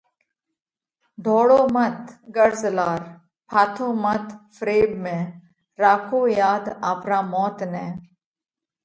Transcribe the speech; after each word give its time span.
ڍوڙو 1.25 1.61
مت 1.75 1.99
غرض 2.35 2.63
لار، 2.77 3.01
ڦاٿو 3.51 3.87
مت 4.03 4.25
فريٻ 4.57 4.89
۾، 5.03 5.17
راکو 5.81 6.19
ياڌ 6.41 6.63
آپرا 6.89 7.19
موت 7.31 7.57
نئہ! 7.73 7.87